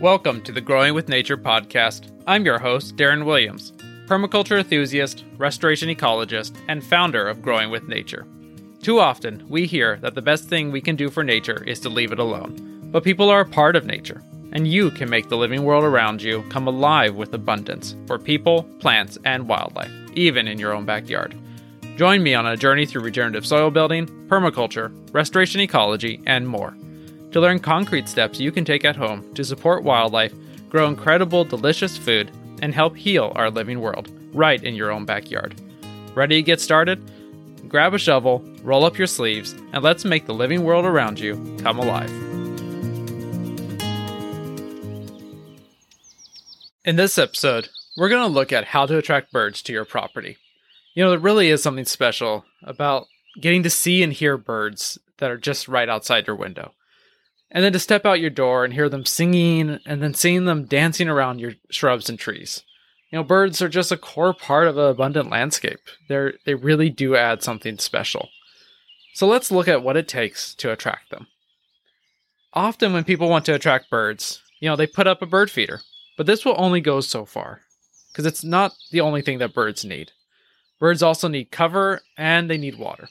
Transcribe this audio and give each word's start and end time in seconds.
Welcome 0.00 0.42
to 0.42 0.52
the 0.52 0.60
Growing 0.60 0.94
with 0.94 1.08
Nature 1.08 1.36
podcast. 1.36 2.12
I'm 2.24 2.44
your 2.44 2.60
host, 2.60 2.94
Darren 2.94 3.24
Williams, 3.24 3.72
permaculture 4.06 4.60
enthusiast, 4.60 5.24
restoration 5.38 5.88
ecologist, 5.88 6.54
and 6.68 6.84
founder 6.84 7.26
of 7.26 7.42
Growing 7.42 7.68
with 7.68 7.88
Nature. 7.88 8.24
Too 8.80 9.00
often, 9.00 9.44
we 9.48 9.66
hear 9.66 9.96
that 9.96 10.14
the 10.14 10.22
best 10.22 10.48
thing 10.48 10.70
we 10.70 10.80
can 10.80 10.94
do 10.94 11.10
for 11.10 11.24
nature 11.24 11.64
is 11.64 11.80
to 11.80 11.88
leave 11.88 12.12
it 12.12 12.20
alone. 12.20 12.88
But 12.92 13.02
people 13.02 13.28
are 13.28 13.40
a 13.40 13.44
part 13.44 13.74
of 13.74 13.86
nature, 13.86 14.22
and 14.52 14.68
you 14.68 14.92
can 14.92 15.10
make 15.10 15.28
the 15.28 15.36
living 15.36 15.64
world 15.64 15.82
around 15.82 16.22
you 16.22 16.44
come 16.48 16.68
alive 16.68 17.16
with 17.16 17.34
abundance 17.34 17.96
for 18.06 18.20
people, 18.20 18.62
plants, 18.78 19.18
and 19.24 19.48
wildlife, 19.48 19.90
even 20.14 20.46
in 20.46 20.60
your 20.60 20.74
own 20.74 20.84
backyard. 20.84 21.34
Join 21.96 22.22
me 22.22 22.34
on 22.34 22.46
a 22.46 22.56
journey 22.56 22.86
through 22.86 23.02
regenerative 23.02 23.44
soil 23.44 23.72
building, 23.72 24.06
permaculture, 24.28 24.92
restoration 25.12 25.60
ecology, 25.60 26.22
and 26.24 26.46
more 26.46 26.76
to 27.32 27.40
learn 27.40 27.58
concrete 27.58 28.08
steps 28.08 28.40
you 28.40 28.50
can 28.50 28.64
take 28.64 28.84
at 28.84 28.96
home 28.96 29.32
to 29.34 29.44
support 29.44 29.84
wildlife, 29.84 30.34
grow 30.68 30.88
incredible, 30.88 31.44
delicious 31.44 31.96
food, 31.96 32.30
and 32.62 32.74
help 32.74 32.96
heal 32.96 33.32
our 33.36 33.50
living 33.50 33.80
world 33.80 34.10
right 34.32 34.62
in 34.62 34.74
your 34.74 34.90
own 34.90 35.04
backyard. 35.04 35.54
Ready 36.14 36.36
to 36.36 36.42
get 36.42 36.60
started? 36.60 37.00
Grab 37.68 37.94
a 37.94 37.98
shovel, 37.98 38.42
roll 38.62 38.84
up 38.84 38.96
your 38.96 39.06
sleeves, 39.06 39.52
and 39.72 39.82
let's 39.82 40.04
make 40.04 40.26
the 40.26 40.34
living 40.34 40.64
world 40.64 40.84
around 40.84 41.20
you 41.20 41.34
come 41.60 41.78
alive. 41.78 42.10
In 46.84 46.96
this 46.96 47.18
episode, 47.18 47.68
we're 47.98 48.08
going 48.08 48.22
to 48.22 48.34
look 48.34 48.52
at 48.52 48.64
how 48.64 48.86
to 48.86 48.96
attract 48.96 49.32
birds 49.32 49.60
to 49.62 49.72
your 49.72 49.84
property. 49.84 50.38
You 50.94 51.04
know, 51.04 51.10
there 51.10 51.18
really 51.18 51.50
is 51.50 51.62
something 51.62 51.84
special 51.84 52.46
about 52.62 53.06
getting 53.38 53.62
to 53.64 53.70
see 53.70 54.02
and 54.02 54.12
hear 54.12 54.38
birds 54.38 54.98
that 55.18 55.30
are 55.30 55.36
just 55.36 55.68
right 55.68 55.88
outside 55.88 56.26
your 56.26 56.36
window. 56.36 56.72
And 57.50 57.64
then 57.64 57.72
to 57.72 57.78
step 57.78 58.04
out 58.04 58.20
your 58.20 58.30
door 58.30 58.64
and 58.64 58.74
hear 58.74 58.88
them 58.88 59.06
singing 59.06 59.78
and 59.86 60.02
then 60.02 60.14
seeing 60.14 60.44
them 60.44 60.66
dancing 60.66 61.08
around 61.08 61.40
your 61.40 61.54
shrubs 61.70 62.10
and 62.10 62.18
trees. 62.18 62.62
You 63.10 63.18
know, 63.18 63.24
birds 63.24 63.62
are 63.62 63.70
just 63.70 63.90
a 63.90 63.96
core 63.96 64.34
part 64.34 64.68
of 64.68 64.76
an 64.76 64.84
abundant 64.84 65.30
landscape. 65.30 65.80
They're 66.08 66.34
they 66.44 66.54
really 66.54 66.90
do 66.90 67.16
add 67.16 67.42
something 67.42 67.78
special. 67.78 68.28
So 69.14 69.26
let's 69.26 69.50
look 69.50 69.66
at 69.66 69.82
what 69.82 69.96
it 69.96 70.08
takes 70.08 70.54
to 70.56 70.70
attract 70.70 71.10
them. 71.10 71.26
Often 72.52 72.92
when 72.92 73.04
people 73.04 73.30
want 73.30 73.46
to 73.46 73.54
attract 73.54 73.90
birds, 73.90 74.42
you 74.60 74.68
know, 74.68 74.76
they 74.76 74.86
put 74.86 75.06
up 75.06 75.22
a 75.22 75.26
bird 75.26 75.50
feeder. 75.50 75.80
But 76.16 76.26
this 76.26 76.44
will 76.44 76.56
only 76.58 76.80
go 76.80 77.00
so 77.00 77.24
far 77.24 77.62
because 78.12 78.26
it's 78.26 78.44
not 78.44 78.74
the 78.90 79.00
only 79.00 79.22
thing 79.22 79.38
that 79.38 79.54
birds 79.54 79.84
need. 79.84 80.10
Birds 80.78 81.02
also 81.02 81.28
need 81.28 81.50
cover 81.50 82.00
and 82.16 82.50
they 82.50 82.58
need 82.58 82.78
water. 82.78 83.08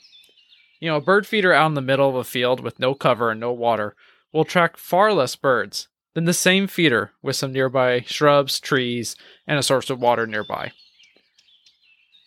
You 0.79 0.89
know, 0.89 0.97
a 0.97 1.01
bird 1.01 1.25
feeder 1.25 1.53
out 1.53 1.67
in 1.67 1.73
the 1.73 1.81
middle 1.81 2.09
of 2.09 2.15
a 2.15 2.23
field 2.23 2.59
with 2.59 2.79
no 2.79 2.93
cover 2.93 3.31
and 3.31 3.39
no 3.39 3.51
water 3.51 3.95
will 4.33 4.41
attract 4.41 4.77
far 4.79 5.13
less 5.13 5.35
birds 5.35 5.87
than 6.13 6.25
the 6.25 6.33
same 6.33 6.67
feeder 6.67 7.11
with 7.21 7.35
some 7.35 7.53
nearby 7.53 8.01
shrubs, 8.01 8.59
trees, 8.59 9.15
and 9.45 9.59
a 9.59 9.63
source 9.63 9.89
of 9.89 9.99
water 9.99 10.25
nearby. 10.25 10.71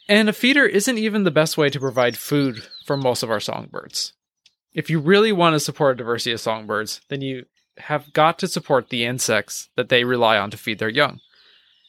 And 0.09 0.29
a 0.29 0.33
feeder 0.33 0.67
isn't 0.67 0.99
even 0.99 1.25
the 1.25 1.31
best 1.31 1.57
way 1.57 1.71
to 1.71 1.81
provide 1.81 2.17
food 2.17 2.67
for 2.85 2.97
most 2.97 3.23
of 3.23 3.31
our 3.31 3.41
songbirds. 3.41 4.13
If 4.75 4.91
you 4.91 5.01
really 5.01 5.33
want 5.33 5.55
to 5.55 5.61
support 5.61 5.95
a 5.95 5.99
diversity 5.99 6.33
of 6.33 6.41
songbirds, 6.41 7.01
then 7.09 7.21
you 7.21 7.47
have 7.79 8.13
got 8.13 8.39
to 8.41 8.49
support 8.49 8.89
the 8.89 9.05
insects 9.05 9.69
that 9.77 9.89
they 9.89 10.05
rely 10.05 10.39
on 10.39 10.51
to 10.51 10.57
feed 10.57 10.79
their 10.79 10.89
young. 10.89 11.21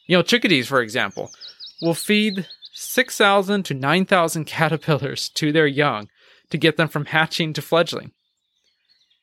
You 0.06 0.16
know, 0.16 0.22
chickadees, 0.22 0.68
for 0.68 0.80
example, 0.80 1.30
will 1.80 1.94
feed 1.94 2.46
6,000 2.72 3.64
to 3.64 3.74
9,000 3.74 4.44
caterpillars 4.46 5.28
to 5.30 5.52
their 5.52 5.66
young 5.66 6.08
to 6.50 6.58
get 6.58 6.76
them 6.76 6.88
from 6.88 7.06
hatching 7.06 7.52
to 7.52 7.62
fledgling. 7.62 8.12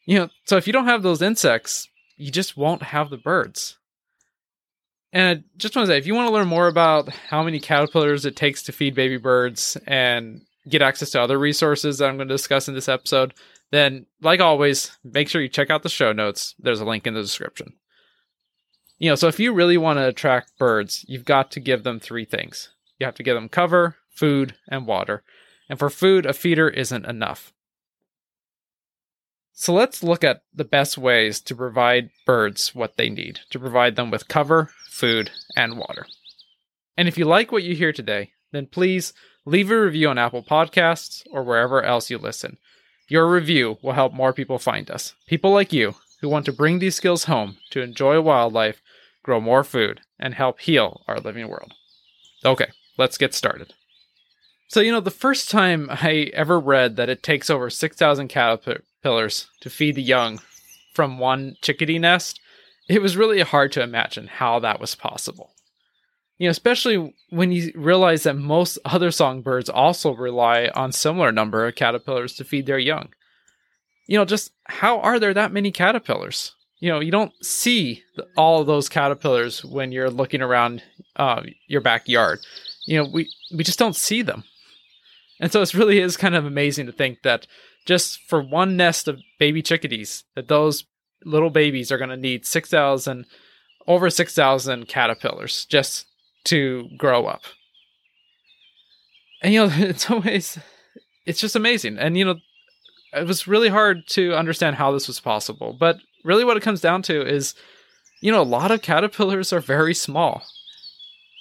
You 0.10 0.18
know, 0.18 0.30
so 0.46 0.58
if 0.58 0.66
you 0.66 0.74
don't 0.74 0.88
have 0.88 1.04
those 1.04 1.22
insects, 1.22 1.88
you 2.18 2.32
just 2.32 2.58
won't 2.58 2.82
have 2.82 3.12
the 3.12 3.18
birds. 3.18 3.78
And 5.14 5.38
I 5.38 5.44
just 5.56 5.76
want 5.76 5.86
to 5.86 5.94
say, 5.94 6.00
if 6.00 6.08
you 6.08 6.16
want 6.16 6.28
to 6.28 6.34
learn 6.34 6.48
more 6.48 6.68
about 6.68 7.10
how 7.10 7.44
many 7.44 7.60
caterpillars 7.60 8.26
it 8.26 8.36
takes 8.36 8.64
to 8.64 8.72
feed 8.72 8.96
baby 8.96 9.18
birds 9.18 9.78
and 9.86 10.42
get 10.68 10.82
access 10.82 11.12
to 11.12 11.22
other 11.22 11.38
resources 11.38 12.00
that 12.00 12.10
I'm 12.10 12.18
going 12.18 12.28
to 12.28 12.34
discuss 12.34 12.68
in 12.68 12.74
this 12.74 12.90
episode, 12.90 13.36
then, 13.70 14.08
like 14.20 14.40
always, 14.40 14.98
make 15.04 15.30
sure 15.30 15.44
you 15.44 15.48
check 15.48 15.70
out 15.70 15.84
the 15.84 15.90
show 15.90 16.12
notes. 16.12 16.56
There's 16.58 16.82
a 16.82 16.86
link 16.86 17.06
in 17.06 17.14
the 17.14 17.22
description. 17.22 17.74
You 18.98 19.12
know, 19.12 19.16
so 19.16 19.28
if 19.28 19.40
you 19.40 19.54
really 19.54 19.78
want 19.78 20.00
to 20.00 20.08
attract 20.08 20.58
birds, 20.58 21.06
you've 21.08 21.24
got 21.24 21.52
to 21.52 21.60
give 21.60 21.84
them 21.84 22.00
three 22.00 22.26
things 22.26 22.70
you 22.98 23.06
have 23.06 23.16
to 23.16 23.24
give 23.24 23.36
them 23.36 23.48
cover, 23.48 23.98
food, 24.10 24.56
and 24.68 24.88
water. 24.88 25.22
And 25.70 25.78
for 25.78 25.92
food, 25.92 26.26
a 26.26 26.34
feeder 26.34 26.68
isn't 26.68 27.06
enough. 27.06 27.54
So 29.62 29.74
let's 29.74 30.02
look 30.02 30.24
at 30.24 30.44
the 30.54 30.64
best 30.64 30.98
ways 30.98 31.42
to 31.42 31.54
provide 31.54 32.12
birds 32.26 32.74
what 32.74 32.96
they 32.96 33.10
need 33.10 33.42
to 33.50 33.60
provide 33.60 33.98
them 33.98 34.10
with 34.10 34.30
cover, 34.30 34.72
food, 34.90 35.32
and 35.54 35.78
water. 35.78 36.08
And 36.96 37.10
if 37.10 37.18
you 37.18 37.26
like 37.26 37.52
what 37.52 37.64
you 37.64 37.76
hear 37.76 37.92
today, 37.92 38.32
then 38.54 38.68
please 38.68 39.12
leave 39.46 39.70
a 39.70 39.82
review 39.82 40.08
on 40.08 40.18
Apple 40.18 40.44
Podcasts 40.44 41.24
or 41.30 41.44
wherever 41.44 41.84
else 41.84 42.10
you 42.10 42.18
listen. 42.18 42.58
Your 43.10 43.30
review 43.30 43.78
will 43.82 43.92
help 43.92 44.14
more 44.14 44.32
people 44.32 44.60
find 44.60 44.90
us. 44.90 45.14
People 45.28 45.52
like 45.52 45.74
you 45.74 45.96
who 46.22 46.30
want 46.30 46.46
to 46.46 46.54
bring 46.54 46.80
these 46.80 46.96
skills 46.96 47.26
home 47.26 47.58
to 47.72 47.82
enjoy 47.82 48.22
wildlife, 48.22 48.82
grow 49.24 49.42
more 49.42 49.66
food, 49.66 50.00
and 50.18 50.36
help 50.36 50.62
heal 50.62 51.04
our 51.06 51.20
living 51.20 51.50
world. 51.50 51.74
Okay, 52.46 52.72
let's 52.98 53.18
get 53.18 53.34
started. 53.34 53.74
So, 54.70 54.80
you 54.80 54.94
know, 54.94 55.02
the 55.02 55.12
first 55.12 55.50
time 55.50 55.90
I 55.90 56.32
ever 56.34 56.58
read 56.58 56.96
that 56.96 57.10
it 57.10 57.24
takes 57.24 57.50
over 57.50 57.70
6,000 57.70 58.30
caterpillars 58.30 58.84
pillars 59.02 59.48
to 59.62 59.70
feed 59.70 59.96
the 59.96 60.02
young 60.02 60.40
from 60.94 61.20
one 61.20 61.56
chickadee 61.62 62.00
nest, 62.00 62.40
it 62.90 63.02
was 63.02 63.16
really 63.16 63.42
hard 63.42 63.72
to 63.72 63.84
imagine 63.84 64.28
how 64.28 64.60
that 64.60 64.80
was 64.80 64.96
possible. 64.96 65.54
You 66.40 66.48
know, 66.48 66.52
especially 66.52 67.14
when 67.30 67.52
you 67.52 67.72
realize 67.76 68.24
that 68.24 68.36
most 68.36 68.80
other 68.86 69.12
songbirds 69.12 69.70
also 69.70 70.16
rely 70.16 70.70
on 70.74 70.92
similar 70.92 71.32
number 71.32 71.68
of 71.68 71.76
caterpillars 71.76 72.34
to 72.36 72.44
feed 72.44 72.66
their 72.66 72.80
young. 72.80 73.10
You 74.08 74.18
know, 74.18 74.26
just 74.26 74.52
how 74.66 75.00
are 75.02 75.20
there 75.20 75.34
that 75.34 75.52
many 75.52 75.72
caterpillars? 75.72 76.56
You 76.80 76.90
know, 76.90 77.02
you 77.02 77.12
don't 77.12 77.34
see 77.44 78.04
all 78.38 78.64
those 78.64 78.90
caterpillars 78.90 79.64
when 79.66 79.92
you're 79.92 80.10
looking 80.10 80.42
around 80.42 80.82
uh, 81.18 81.44
your 81.68 81.82
backyard. 81.82 82.40
You 82.86 83.04
know, 83.04 83.10
we 83.10 83.30
we 83.54 83.64
just 83.64 83.78
don't 83.78 83.96
see 83.96 84.22
them, 84.22 84.46
and 85.42 85.52
so 85.52 85.62
it 85.62 85.74
really 85.74 86.00
is 86.00 86.18
kind 86.18 86.36
of 86.36 86.46
amazing 86.46 86.86
to 86.86 86.92
think 86.94 87.22
that 87.24 87.46
just 87.90 88.20
for 88.28 88.40
one 88.40 88.78
nest 88.78 89.08
of 89.08 89.20
baby 89.40 89.64
chickadees 89.64 90.24
that 90.36 90.48
those 90.48 90.86
little 91.26 91.50
babies 91.50 91.92
are 91.92 91.98
going 91.98 92.12
to 92.12 92.16
need 92.16 92.46
6,000 92.46 93.26
over 93.88 94.12
6,000 94.12 94.88
caterpillars 94.88 95.66
just 95.66 96.06
to 96.44 96.88
grow 97.00 97.26
up. 97.26 97.42
And 99.42 99.52
you 99.52 99.66
know, 99.66 99.74
in 99.88 99.98
some 99.98 100.22
ways 100.22 100.60
it's 101.26 101.42
just 101.42 101.56
amazing. 101.56 101.98
And 101.98 102.16
you 102.16 102.26
know, 102.26 102.36
it 103.14 103.26
was 103.26 103.48
really 103.48 103.70
hard 103.70 104.08
to 104.10 104.36
understand 104.36 104.76
how 104.76 104.92
this 104.92 105.08
was 105.08 105.20
possible, 105.20 105.76
but 105.80 105.98
really 106.24 106.46
what 106.46 106.58
it 106.58 106.64
comes 106.64 106.82
down 106.82 107.02
to 107.02 107.28
is 107.28 107.56
you 108.22 108.32
know, 108.32 108.42
a 108.42 108.44
lot 108.44 108.70
of 108.70 108.84
caterpillars 108.84 109.52
are 109.52 109.62
very 109.62 109.96
small. 109.96 110.44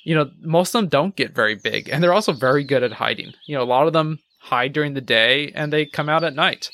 You 0.04 0.15
know, 0.15 0.30
most 0.41 0.75
of 0.75 0.80
them 0.80 0.88
don't 0.88 1.16
get 1.16 1.34
very 1.34 1.56
big, 1.56 1.91
and 1.91 2.03
they're 2.03 2.15
also 2.15 2.32
very 2.32 2.65
good 2.65 2.82
at 2.84 2.92
hiding. 2.92 3.34
You 3.47 3.56
know, 3.56 3.62
a 3.62 3.65
lot 3.65 3.86
of 3.86 3.92
them 3.92 4.20
hide 4.38 4.72
during 4.72 4.94
the 4.94 5.00
day 5.00 5.53
and 5.54 5.72
they 5.72 5.87
come 5.87 6.09
out 6.09 6.25
at 6.25 6.34
night. 6.34 6.71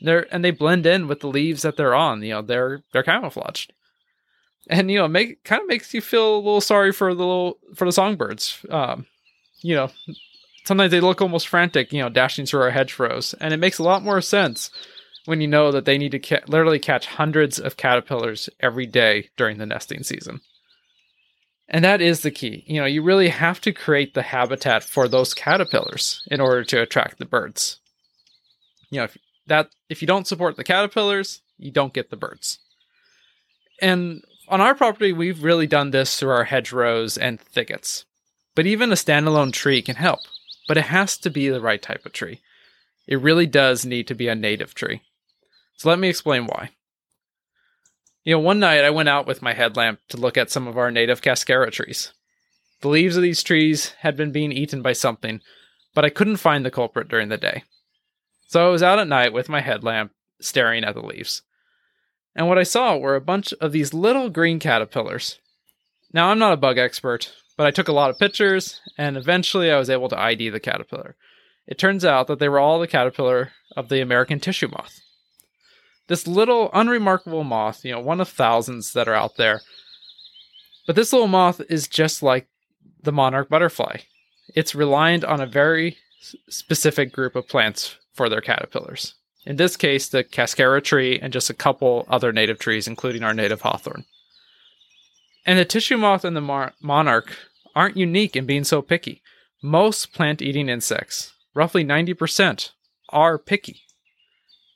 They're 0.00 0.32
and 0.32 0.44
they 0.44 0.50
blend 0.50 0.86
in 0.86 1.08
with 1.08 1.20
the 1.20 1.28
leaves 1.28 1.62
that 1.62 1.76
they're 1.76 1.94
on. 1.94 2.22
You 2.22 2.34
know, 2.34 2.42
they're 2.42 2.82
they're 2.92 3.02
camouflaged. 3.02 3.72
And 4.68 4.90
you 4.90 4.98
know, 4.98 5.08
make 5.08 5.42
kind 5.44 5.62
of 5.62 5.68
makes 5.68 5.94
you 5.94 6.00
feel 6.00 6.36
a 6.36 6.38
little 6.38 6.60
sorry 6.60 6.92
for 6.92 7.14
the 7.14 7.18
little 7.18 7.58
for 7.74 7.86
the 7.86 7.92
songbirds. 7.92 8.58
Um, 8.70 9.06
you 9.62 9.74
know, 9.74 9.90
sometimes 10.64 10.90
they 10.90 11.00
look 11.00 11.22
almost 11.22 11.48
frantic, 11.48 11.92
you 11.92 12.02
know, 12.02 12.08
dashing 12.08 12.46
through 12.46 12.62
our 12.62 12.70
hedgerows, 12.70 13.34
and 13.40 13.54
it 13.54 13.58
makes 13.58 13.78
a 13.78 13.84
lot 13.84 14.02
more 14.02 14.20
sense 14.20 14.70
when 15.24 15.40
you 15.40 15.48
know 15.48 15.72
that 15.72 15.84
they 15.84 15.98
need 15.98 16.12
to 16.12 16.18
ca- 16.18 16.44
literally 16.46 16.78
catch 16.78 17.06
hundreds 17.06 17.58
of 17.58 17.76
caterpillars 17.76 18.48
every 18.60 18.86
day 18.86 19.28
during 19.36 19.58
the 19.58 19.66
nesting 19.66 20.02
season. 20.02 20.40
And 21.68 21.84
that 21.84 22.00
is 22.00 22.20
the 22.20 22.30
key. 22.30 22.64
You 22.66 22.80
know, 22.80 22.86
you 22.86 23.02
really 23.02 23.28
have 23.28 23.60
to 23.62 23.72
create 23.72 24.14
the 24.14 24.22
habitat 24.22 24.84
for 24.84 25.08
those 25.08 25.34
caterpillars 25.34 26.22
in 26.30 26.40
order 26.40 26.62
to 26.64 26.80
attract 26.80 27.18
the 27.18 27.24
birds. 27.24 27.78
You 28.90 29.00
know, 29.00 29.04
if 29.04 29.18
that 29.46 29.70
if 29.88 30.00
you 30.00 30.06
don't 30.06 30.26
support 30.26 30.56
the 30.56 30.64
caterpillars, 30.64 31.40
you 31.58 31.70
don't 31.70 31.92
get 31.92 32.10
the 32.10 32.16
birds. 32.16 32.58
And 33.80 34.22
on 34.48 34.60
our 34.60 34.74
property, 34.74 35.12
we've 35.12 35.42
really 35.42 35.66
done 35.66 35.90
this 35.90 36.18
through 36.18 36.30
our 36.30 36.44
hedgerows 36.44 37.18
and 37.18 37.40
thickets. 37.40 38.04
But 38.54 38.66
even 38.66 38.90
a 38.90 38.94
standalone 38.94 39.52
tree 39.52 39.82
can 39.82 39.96
help, 39.96 40.20
but 40.68 40.76
it 40.76 40.84
has 40.84 41.18
to 41.18 41.30
be 41.30 41.48
the 41.48 41.60
right 41.60 41.82
type 41.82 42.06
of 42.06 42.12
tree. 42.12 42.40
It 43.06 43.20
really 43.20 43.46
does 43.46 43.84
need 43.84 44.08
to 44.08 44.14
be 44.14 44.28
a 44.28 44.34
native 44.34 44.74
tree. 44.74 45.02
So 45.76 45.88
let 45.88 45.98
me 45.98 46.08
explain 46.08 46.46
why. 46.46 46.70
You 48.26 48.32
know, 48.32 48.40
one 48.40 48.58
night 48.58 48.82
I 48.82 48.90
went 48.90 49.08
out 49.08 49.28
with 49.28 49.40
my 49.40 49.54
headlamp 49.54 50.00
to 50.08 50.16
look 50.16 50.36
at 50.36 50.50
some 50.50 50.66
of 50.66 50.76
our 50.76 50.90
native 50.90 51.22
cascara 51.22 51.70
trees. 51.70 52.12
The 52.80 52.88
leaves 52.88 53.16
of 53.16 53.22
these 53.22 53.40
trees 53.40 53.90
had 54.00 54.16
been 54.16 54.32
being 54.32 54.50
eaten 54.50 54.82
by 54.82 54.94
something, 54.94 55.40
but 55.94 56.04
I 56.04 56.10
couldn't 56.10 56.38
find 56.38 56.66
the 56.66 56.72
culprit 56.72 57.06
during 57.06 57.28
the 57.28 57.36
day. 57.36 57.62
So 58.48 58.66
I 58.66 58.70
was 58.70 58.82
out 58.82 58.98
at 58.98 59.06
night 59.06 59.32
with 59.32 59.48
my 59.48 59.60
headlamp, 59.60 60.10
staring 60.40 60.82
at 60.82 60.96
the 60.96 61.06
leaves. 61.06 61.42
And 62.34 62.48
what 62.48 62.58
I 62.58 62.64
saw 62.64 62.96
were 62.96 63.14
a 63.14 63.20
bunch 63.20 63.52
of 63.60 63.70
these 63.70 63.94
little 63.94 64.28
green 64.28 64.58
caterpillars. 64.58 65.38
Now, 66.12 66.30
I'm 66.30 66.40
not 66.40 66.52
a 66.52 66.56
bug 66.56 66.78
expert, 66.78 67.32
but 67.56 67.68
I 67.68 67.70
took 67.70 67.86
a 67.86 67.92
lot 67.92 68.10
of 68.10 68.18
pictures 68.18 68.80
and 68.98 69.16
eventually 69.16 69.70
I 69.70 69.78
was 69.78 69.88
able 69.88 70.08
to 70.08 70.18
ID 70.18 70.48
the 70.48 70.58
caterpillar. 70.58 71.14
It 71.68 71.78
turns 71.78 72.04
out 72.04 72.26
that 72.26 72.40
they 72.40 72.48
were 72.48 72.58
all 72.58 72.80
the 72.80 72.88
caterpillar 72.88 73.52
of 73.76 73.88
the 73.88 74.00
American 74.00 74.40
tissue 74.40 74.66
moth. 74.66 75.00
This 76.08 76.26
little 76.26 76.70
unremarkable 76.72 77.44
moth, 77.44 77.84
you 77.84 77.92
know, 77.92 78.00
one 78.00 78.20
of 78.20 78.28
thousands 78.28 78.92
that 78.92 79.08
are 79.08 79.14
out 79.14 79.36
there. 79.36 79.62
But 80.86 80.94
this 80.94 81.12
little 81.12 81.28
moth 81.28 81.60
is 81.68 81.88
just 81.88 82.22
like 82.22 82.46
the 83.02 83.12
monarch 83.12 83.48
butterfly. 83.48 83.98
It's 84.54 84.74
reliant 84.74 85.24
on 85.24 85.40
a 85.40 85.46
very 85.46 85.98
specific 86.48 87.12
group 87.12 87.34
of 87.34 87.48
plants 87.48 87.96
for 88.12 88.28
their 88.28 88.40
caterpillars. 88.40 89.14
In 89.44 89.56
this 89.56 89.76
case, 89.76 90.08
the 90.08 90.24
cascara 90.24 90.80
tree 90.80 91.18
and 91.20 91.32
just 91.32 91.50
a 91.50 91.54
couple 91.54 92.04
other 92.08 92.32
native 92.32 92.58
trees, 92.58 92.88
including 92.88 93.22
our 93.22 93.34
native 93.34 93.60
hawthorn. 93.60 94.04
And 95.44 95.58
the 95.58 95.64
tissue 95.64 95.96
moth 95.96 96.24
and 96.24 96.36
the 96.36 96.40
mar- 96.40 96.74
monarch 96.80 97.36
aren't 97.74 97.96
unique 97.96 98.34
in 98.34 98.46
being 98.46 98.64
so 98.64 98.82
picky. 98.82 99.22
Most 99.62 100.12
plant 100.12 100.42
eating 100.42 100.68
insects, 100.68 101.32
roughly 101.54 101.84
90%, 101.84 102.70
are 103.10 103.38
picky. 103.38 103.85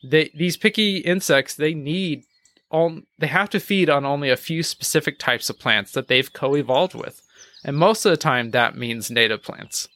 They, 0.02 0.31
these 0.35 0.56
picky 0.56 0.99
insects, 0.99 1.55
they 1.55 1.75
need 1.75 2.25
all, 2.70 3.00
they 3.19 3.26
have 3.26 3.50
to 3.50 3.61
feed 3.61 3.91
on 3.91 4.05
only 4.05 4.31
a 4.31 4.37
few 4.37 4.62
specific 4.62 5.19
types 5.19 5.50
of 5.50 5.58
plants 5.58 5.93
that 5.93 6.08
they've 6.08 6.32
co-evolved 6.32 6.94
with. 6.94 7.20
And 7.64 7.76
most 7.76 8.05
of 8.05 8.11
the 8.11 8.17
time 8.17 8.50
that 8.50 8.76
means 8.76 9.11
native 9.11 9.43
plants. 9.43 9.88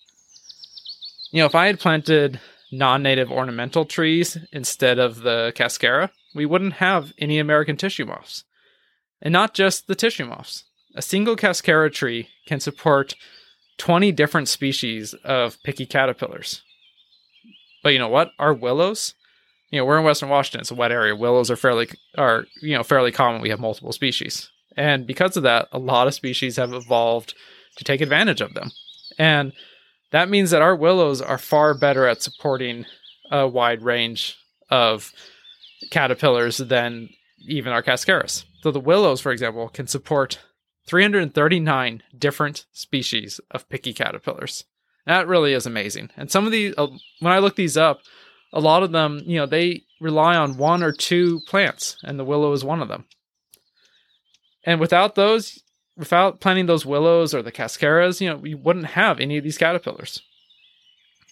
You 1.30 1.40
know, 1.40 1.46
if 1.46 1.54
I 1.54 1.66
had 1.66 1.80
planted 1.80 2.40
non-native 2.70 3.30
ornamental 3.30 3.84
trees 3.84 4.36
instead 4.52 4.98
of 4.98 5.20
the 5.20 5.52
cascara, 5.54 6.10
we 6.34 6.44
wouldn't 6.46 6.74
have 6.74 7.12
any 7.18 7.38
American 7.38 7.76
tissue 7.76 8.04
moths. 8.04 8.44
And 9.22 9.32
not 9.32 9.54
just 9.54 9.86
the 9.86 9.94
tissue 9.94 10.26
moths. 10.26 10.64
A 10.94 11.02
single 11.02 11.36
cascara 11.36 11.90
tree 11.90 12.28
can 12.46 12.60
support 12.60 13.14
20 13.78 14.12
different 14.12 14.48
species 14.48 15.14
of 15.24 15.60
picky 15.62 15.86
caterpillars. 15.86 16.62
But 17.82 17.92
you 17.92 17.98
know 17.98 18.08
what? 18.08 18.32
Our 18.38 18.52
willows, 18.52 19.14
you 19.74 19.80
know, 19.80 19.86
we're 19.86 19.98
in 19.98 20.04
Western 20.04 20.28
Washington, 20.28 20.60
it's 20.60 20.70
a 20.70 20.74
wet 20.76 20.92
area. 20.92 21.16
Willows 21.16 21.50
are 21.50 21.56
fairly 21.56 21.88
are, 22.16 22.46
you 22.62 22.76
know, 22.76 22.84
fairly 22.84 23.10
common. 23.10 23.42
We 23.42 23.48
have 23.48 23.58
multiple 23.58 23.90
species. 23.90 24.48
And 24.76 25.04
because 25.04 25.36
of 25.36 25.42
that, 25.42 25.66
a 25.72 25.80
lot 25.80 26.06
of 26.06 26.14
species 26.14 26.54
have 26.58 26.72
evolved 26.72 27.34
to 27.76 27.82
take 27.82 28.00
advantage 28.00 28.40
of 28.40 28.54
them. 28.54 28.70
And 29.18 29.52
that 30.12 30.28
means 30.28 30.52
that 30.52 30.62
our 30.62 30.76
willows 30.76 31.20
are 31.20 31.38
far 31.38 31.74
better 31.74 32.06
at 32.06 32.22
supporting 32.22 32.84
a 33.32 33.48
wide 33.48 33.82
range 33.82 34.36
of 34.70 35.10
caterpillars 35.90 36.58
than 36.58 37.08
even 37.48 37.72
our 37.72 37.82
cascaras. 37.82 38.44
So 38.62 38.70
the 38.70 38.78
willows, 38.78 39.20
for 39.20 39.32
example, 39.32 39.68
can 39.70 39.88
support 39.88 40.38
339 40.86 42.00
different 42.16 42.64
species 42.70 43.40
of 43.50 43.68
picky 43.68 43.92
caterpillars. 43.92 44.66
That 45.04 45.26
really 45.26 45.52
is 45.52 45.66
amazing. 45.66 46.10
And 46.16 46.30
some 46.30 46.46
of 46.46 46.52
these, 46.52 46.74
uh, 46.78 46.86
when 47.18 47.32
I 47.32 47.40
look 47.40 47.56
these 47.56 47.76
up, 47.76 48.02
a 48.54 48.60
lot 48.60 48.84
of 48.84 48.92
them, 48.92 49.20
you 49.26 49.36
know, 49.36 49.46
they 49.46 49.82
rely 50.00 50.36
on 50.36 50.56
one 50.56 50.82
or 50.82 50.92
two 50.92 51.40
plants, 51.40 51.96
and 52.04 52.18
the 52.18 52.24
willow 52.24 52.52
is 52.52 52.64
one 52.64 52.80
of 52.80 52.88
them. 52.88 53.04
And 54.64 54.80
without 54.80 55.16
those, 55.16 55.60
without 55.96 56.40
planting 56.40 56.66
those 56.66 56.86
willows 56.86 57.34
or 57.34 57.42
the 57.42 57.52
cascaras, 57.52 58.20
you 58.20 58.30
know, 58.30 58.36
we 58.36 58.54
wouldn't 58.54 58.86
have 58.86 59.20
any 59.20 59.36
of 59.36 59.44
these 59.44 59.58
caterpillars. 59.58 60.22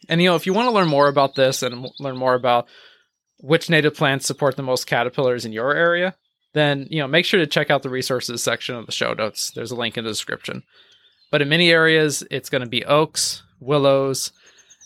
And 0.09 0.21
you 0.21 0.29
know, 0.29 0.35
if 0.35 0.47
you 0.47 0.53
want 0.53 0.67
to 0.67 0.75
learn 0.75 0.89
more 0.89 1.09
about 1.09 1.37
this 1.37 1.63
and 1.63 1.89
learn 2.01 2.17
more 2.17 2.35
about 2.35 2.67
which 3.39 3.71
native 3.71 3.95
plants 3.95 4.27
support 4.27 4.57
the 4.57 4.63
most 4.63 4.87
caterpillars 4.87 5.45
in 5.45 5.53
your 5.53 5.75
area, 5.75 6.17
then 6.55 6.89
you 6.91 7.01
know 7.01 7.07
make 7.07 7.25
sure 7.25 7.39
to 7.39 7.47
check 7.47 7.71
out 7.71 7.83
the 7.83 7.89
resources 7.89 8.43
section 8.43 8.75
of 8.75 8.87
the 8.87 8.93
show 8.93 9.15
notes. 9.15 9.53
There's 9.53 9.71
a 9.71 9.77
link 9.77 9.97
in 9.97 10.05
the 10.05 10.11
description. 10.11 10.65
But 11.31 11.41
in 11.41 11.49
many 11.49 11.71
areas, 11.71 12.25
it's 12.31 12.51
going 12.51 12.63
to 12.63 12.69
be 12.69 12.85
oaks, 12.85 13.43
willows, 13.61 14.33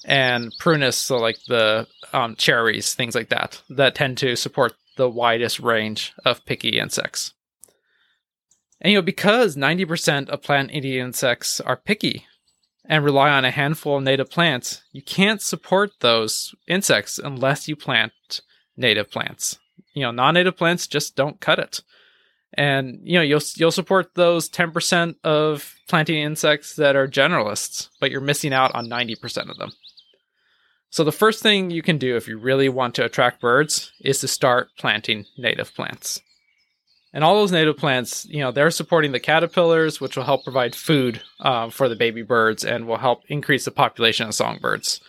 and 0.07 0.53
prunus, 0.59 0.95
so 0.95 1.19
like 1.19 1.39
the 1.49 1.87
um, 2.13 2.37
cherries, 2.37 2.95
things 2.95 3.15
like 3.15 3.29
that, 3.29 3.61
that 3.69 3.97
tend 3.97 4.17
to 4.19 4.37
support 4.37 4.75
the 4.97 5.11
widest 5.11 5.61
range 5.61 6.15
of 6.25 6.45
picky 6.47 6.79
insects. 6.79 7.35
And 8.81 8.93
you 8.93 8.99
know, 8.99 9.03
because 9.03 9.57
90% 9.57 10.29
of 10.29 10.43
plant 10.43 10.73
eating 10.73 10.95
insects 10.95 11.61
are 11.61 11.77
picky 11.77 12.25
and 12.85 13.05
rely 13.05 13.31
on 13.31 13.45
a 13.45 13.51
handful 13.51 13.97
of 13.97 14.05
native 14.05 14.31
plants, 14.31 14.83
you 14.93 15.03
can't 15.03 15.43
support 15.43 15.91
those 16.01 16.55
insects 16.69 17.19
unless 17.19 17.67
you 17.67 17.75
plant 17.75 18.13
native 18.77 19.11
plants. 19.11 19.59
You 19.93 20.03
know, 20.03 20.13
non-native 20.13 20.57
plants 20.57 20.87
just 20.87 21.17
don't 21.17 21.41
cut 21.41 21.59
it. 21.59 21.83
And 22.53 23.01
you 23.03 23.15
know, 23.15 23.23
you'll 23.23 23.41
you'll 23.57 23.73
support 23.73 24.15
those 24.15 24.49
10% 24.49 25.17
of 25.25 25.75
planting 25.89 26.23
insects 26.23 26.77
that 26.77 26.95
are 26.95 27.09
generalists, 27.09 27.89
but 28.01 28.11
you're 28.11 28.21
missing 28.21 28.53
out 28.53 28.75
on 28.75 28.87
90% 28.87 29.51
of 29.51 29.59
them. 29.59 29.73
So 30.91 31.05
the 31.05 31.13
first 31.13 31.43
thing 31.43 31.71
you 31.71 31.83
can 31.83 31.99
do 31.99 32.17
if 32.17 32.29
you 32.29 32.39
really 32.39 32.69
want 32.69 32.95
to 32.95 33.05
attract 33.05 33.41
birds 33.41 33.93
is 34.01 34.21
to 34.21 34.29
start 34.29 34.69
planting 34.79 35.27
native 35.37 35.75
plants. 35.75 36.21
And 37.13 37.25
all 37.25 37.35
those 37.35 37.53
native 37.53 37.79
plants, 37.79 38.27
you 38.27 38.41
know, 38.41 38.53
they're 38.53 38.71
supporting 38.71 39.13
the 39.13 39.21
caterpillars, 39.21 40.01
which 40.01 40.17
will 40.17 40.25
help 40.25 40.45
provide 40.45 40.75
food 40.75 41.23
uh, 41.41 41.71
for 41.71 41.89
the 41.89 41.97
baby 41.97 42.23
birds 42.23 42.65
and 42.65 42.87
will 42.87 42.99
help 42.99 43.23
increase 43.29 43.65
the 43.65 43.71
population 43.71 44.29
of 44.29 44.35
songbirds. 44.35 45.01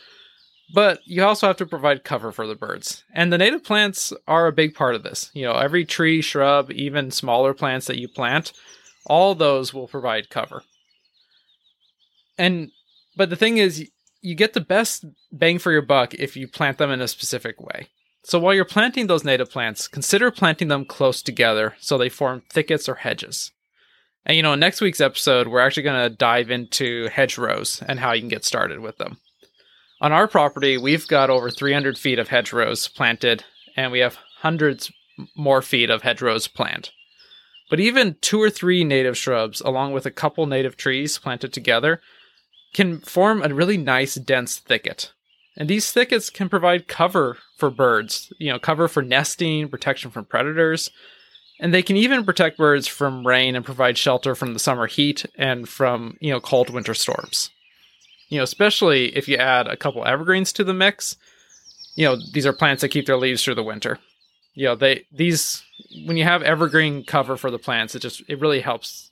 But 0.74 1.00
you 1.06 1.24
also 1.24 1.48
have 1.48 1.58
to 1.58 1.66
provide 1.66 2.04
cover 2.04 2.32
for 2.32 2.46
the 2.46 2.56
birds. 2.56 3.04
And 3.14 3.32
the 3.32 3.38
native 3.38 3.64
plants 3.64 4.14
are 4.28 4.48
a 4.48 4.54
big 4.54 4.74
part 4.76 4.96
of 4.96 5.04
this. 5.04 5.32
You 5.34 5.46
know, 5.46 5.54
every 5.54 5.86
tree, 5.86 6.22
shrub, 6.22 6.72
even 6.72 7.12
smaller 7.12 7.54
plants 7.54 7.88
that 7.88 8.00
you 8.00 8.08
plant, 8.08 8.52
all 9.06 9.36
those 9.36 9.74
will 9.74 9.88
provide 9.88 10.30
cover. 10.30 10.64
And 12.38 12.72
but 13.16 13.30
the 13.30 13.36
thing 13.36 13.58
is 13.58 13.90
you 14.28 14.36
get 14.36 14.52
the 14.52 14.62
best 14.62 15.06
bang 15.32 15.58
for 15.58 15.72
your 15.72 15.82
buck 15.82 16.14
if 16.14 16.36
you 16.36 16.50
plant 16.50 16.78
them 16.78 16.92
in 16.92 17.00
a 17.00 17.08
specific 17.08 17.62
way. 17.62 17.88
So 18.24 18.40
while 18.40 18.54
you're 18.54 18.66
planting 18.66 19.08
those 19.08 19.24
native 19.24 19.50
plants, 19.50 19.88
consider 19.88 20.32
planting 20.32 20.68
them 20.68 20.84
close 20.84 21.22
together 21.22 21.76
so 21.80 21.98
they 21.98 22.10
form 22.10 22.44
thickets 22.52 22.90
or 22.90 22.96
hedges. 22.96 23.54
And 24.26 24.36
you 24.36 24.44
know, 24.44 24.56
next 24.56 24.82
week's 24.82 25.00
episode, 25.00 25.48
we're 25.48 25.62
actually 25.62 25.84
going 25.84 26.10
to 26.10 26.16
dive 26.16 26.52
into 26.52 27.08
hedgerows 27.08 27.82
and 27.88 28.00
how 28.02 28.12
you 28.12 28.22
can 28.22 28.28
get 28.28 28.44
started 28.44 28.82
with 28.82 28.98
them. 28.98 29.18
On 30.02 30.12
our 30.12 30.28
property, 30.28 30.78
we've 30.78 31.08
got 31.08 31.30
over 31.30 31.50
300 31.50 31.98
feet 31.98 32.20
of 32.20 32.28
hedgerows 32.28 32.90
planted, 32.90 33.46
and 33.78 33.94
we 33.94 34.00
have 34.00 34.18
hundreds 34.40 34.92
more 35.36 35.62
feet 35.62 35.90
of 35.90 36.02
hedgerows 36.02 36.50
planned. 36.50 36.92
But 37.70 37.80
even 37.80 38.18
two 38.20 38.42
or 38.42 38.50
three 38.50 38.84
native 38.84 39.18
shrubs, 39.18 39.62
along 39.62 39.94
with 39.94 40.06
a 40.06 40.12
couple 40.12 40.46
native 40.46 40.76
trees 40.76 41.18
planted 41.18 41.54
together, 41.54 42.02
can 42.74 43.00
form 43.02 43.42
a 43.42 43.54
really 43.54 43.78
nice 43.78 44.16
dense 44.16 44.58
thicket. 44.58 45.12
And 45.58 45.68
these 45.68 45.92
thickets 45.92 46.30
can 46.30 46.50
provide 46.50 46.88
cover 46.88 47.38
for 47.58 47.72
birds, 47.72 48.32
you 48.38 48.52
know, 48.52 48.60
cover 48.60 48.88
for 48.88 49.02
nesting, 49.02 49.70
protection 49.70 50.12
from 50.12 50.26
predators, 50.26 50.92
and 51.60 51.74
they 51.74 51.82
can 51.82 51.98
even 51.98 52.24
protect 52.24 52.58
birds 52.58 52.88
from 52.88 53.26
rain 53.26 53.56
and 53.56 53.66
provide 53.66 53.98
shelter 53.98 54.36
from 54.36 54.54
the 54.54 54.60
summer 54.60 54.86
heat 54.86 55.26
and 55.36 55.68
from, 55.68 56.16
you 56.22 56.32
know, 56.32 56.40
cold 56.40 56.70
winter 56.70 56.94
storms. 56.94 57.50
You 58.30 58.38
know, 58.38 58.44
especially 58.44 59.16
if 59.16 59.28
you 59.28 59.38
add 59.38 59.68
a 59.68 59.78
couple 59.78 60.06
evergreens 60.06 60.54
to 60.54 60.64
the 60.64 60.74
mix, 60.74 61.16
you 61.96 62.06
know, 62.06 62.18
these 62.34 62.46
are 62.46 62.54
plants 62.54 62.82
that 62.82 62.90
keep 62.90 63.08
their 63.08 63.18
leaves 63.18 63.44
through 63.44 63.56
the 63.56 63.64
winter. 63.64 64.00
You 64.54 64.66
know, 64.66 64.76
they 64.76 65.06
these 65.12 65.64
when 66.06 66.18
you 66.18 66.24
have 66.24 66.44
evergreen 66.44 67.04
cover 67.04 67.38
for 67.38 67.50
the 67.50 67.60
plants, 67.60 67.96
it 67.96 68.00
just 68.00 68.22
it 68.28 68.40
really 68.40 68.62
helps 68.62 69.12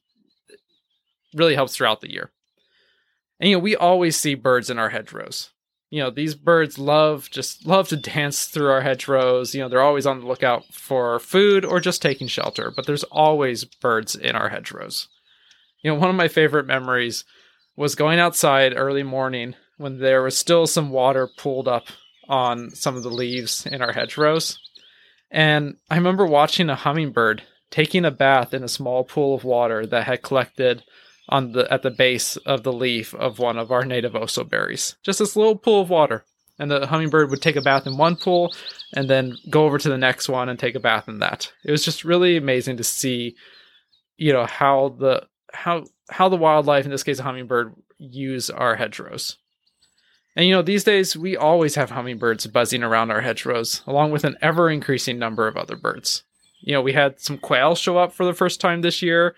really 1.33 1.55
helps 1.55 1.75
throughout 1.75 2.01
the 2.01 2.11
year. 2.11 2.31
And 3.39 3.49
you 3.49 3.55
know, 3.55 3.59
we 3.59 3.75
always 3.75 4.15
see 4.15 4.35
birds 4.35 4.69
in 4.69 4.79
our 4.79 4.89
hedgerows. 4.89 5.51
You 5.91 6.03
know 6.03 6.09
these 6.09 6.35
birds 6.35 6.77
love 6.77 7.29
just 7.31 7.65
love 7.65 7.87
to 7.89 7.95
dance 8.15 8.45
through 8.45 8.69
our 8.69 8.81
hedgerows. 8.81 9.53
You 9.53 9.61
know 9.61 9.69
they're 9.69 9.81
always 9.81 10.05
on 10.05 10.19
the 10.19 10.27
lookout 10.27 10.65
for 10.73 11.19
food 11.19 11.63
or 11.63 11.79
just 11.79 12.01
taking 12.01 12.27
shelter 12.27 12.71
but 12.75 12.85
there's 12.85 13.03
always 13.05 13.63
birds 13.63 14.15
in 14.15 14.35
our 14.35 14.49
hedgerows. 14.49 15.07
You 15.81 15.91
know 15.91 15.99
one 15.99 16.09
of 16.09 16.15
my 16.15 16.27
favorite 16.27 16.65
memories 16.65 17.23
was 17.75 17.95
going 17.95 18.19
outside 18.19 18.73
early 18.75 19.03
morning 19.03 19.55
when 19.77 19.99
there 19.99 20.23
was 20.23 20.37
still 20.37 20.65
some 20.65 20.89
water 20.89 21.27
pooled 21.27 21.67
up 21.67 21.87
on 22.27 22.71
some 22.71 22.95
of 22.95 23.03
the 23.03 23.09
leaves 23.09 23.65
in 23.65 23.81
our 23.81 23.93
hedgerows. 23.93 24.59
And 25.31 25.77
i 25.89 25.95
remember 25.95 26.25
watching 26.25 26.69
a 26.69 26.75
hummingbird 26.75 27.43
taking 27.69 28.05
a 28.05 28.11
bath 28.11 28.53
in 28.53 28.63
a 28.63 28.69
small 28.69 29.03
pool 29.03 29.35
of 29.35 29.43
water 29.43 29.85
that 29.85 30.05
had 30.05 30.23
collected 30.23 30.83
on 31.29 31.53
the 31.53 31.71
at 31.71 31.81
the 31.81 31.91
base 31.91 32.37
of 32.37 32.63
the 32.63 32.73
leaf 32.73 33.13
of 33.15 33.39
one 33.39 33.57
of 33.57 33.71
our 33.71 33.85
native 33.85 34.13
oso 34.13 34.47
berries. 34.47 34.95
Just 35.03 35.19
this 35.19 35.35
little 35.35 35.55
pool 35.55 35.81
of 35.81 35.89
water. 35.89 36.25
And 36.57 36.71
the 36.71 36.87
hummingbird 36.87 37.29
would 37.31 37.41
take 37.41 37.57
a 37.57 37.61
bath 37.61 37.85
in 37.85 37.97
one 37.97 38.15
pool 38.15 38.55
and 38.93 39.09
then 39.09 39.37
go 39.49 39.65
over 39.65 39.77
to 39.77 39.89
the 39.89 39.97
next 39.97 40.29
one 40.29 40.47
and 40.47 40.57
take 40.57 40.75
a 40.75 40.79
bath 40.79 41.09
in 41.09 41.19
that. 41.19 41.51
It 41.65 41.71
was 41.71 41.83
just 41.83 42.05
really 42.05 42.37
amazing 42.37 42.77
to 42.77 42.83
see, 42.83 43.35
you 44.15 44.31
know, 44.31 44.45
how 44.45 44.95
the 44.97 45.27
how 45.53 45.85
how 46.09 46.29
the 46.29 46.37
wildlife, 46.37 46.85
in 46.85 46.91
this 46.91 47.03
case 47.03 47.19
a 47.19 47.23
hummingbird, 47.23 47.73
use 47.97 48.49
our 48.49 48.75
hedgerows. 48.75 49.37
And 50.35 50.45
you 50.45 50.53
know, 50.53 50.61
these 50.61 50.83
days 50.83 51.15
we 51.15 51.35
always 51.35 51.75
have 51.75 51.91
hummingbirds 51.91 52.47
buzzing 52.47 52.83
around 52.83 53.11
our 53.11 53.21
hedgerows, 53.21 53.81
along 53.87 54.11
with 54.11 54.23
an 54.23 54.37
ever 54.41 54.69
increasing 54.69 55.17
number 55.17 55.47
of 55.47 55.57
other 55.57 55.75
birds. 55.75 56.23
You 56.61 56.73
know, 56.73 56.81
we 56.81 56.93
had 56.93 57.19
some 57.19 57.37
quail 57.37 57.75
show 57.75 57.97
up 57.97 58.13
for 58.13 58.25
the 58.25 58.33
first 58.33 58.59
time 58.59 58.81
this 58.81 59.01
year. 59.01 59.35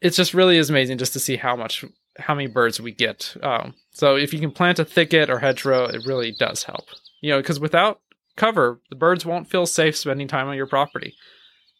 It's 0.00 0.16
just 0.16 0.34
really 0.34 0.58
is 0.58 0.70
amazing 0.70 0.98
just 0.98 1.12
to 1.14 1.20
see 1.20 1.36
how 1.36 1.56
much 1.56 1.84
how 2.18 2.34
many 2.34 2.48
birds 2.48 2.80
we 2.80 2.92
get. 2.92 3.36
Um, 3.42 3.74
so 3.92 4.16
if 4.16 4.32
you 4.32 4.40
can 4.40 4.50
plant 4.50 4.78
a 4.78 4.84
thicket 4.84 5.30
or 5.30 5.38
hedgerow, 5.38 5.84
it 5.86 6.06
really 6.06 6.32
does 6.32 6.64
help. 6.64 6.86
You 7.20 7.30
know, 7.30 7.38
because 7.38 7.60
without 7.60 8.00
cover, 8.36 8.80
the 8.90 8.96
birds 8.96 9.26
won't 9.26 9.50
feel 9.50 9.66
safe 9.66 9.96
spending 9.96 10.28
time 10.28 10.48
on 10.48 10.56
your 10.56 10.66
property. 10.66 11.14